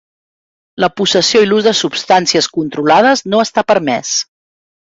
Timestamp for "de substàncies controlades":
1.69-3.25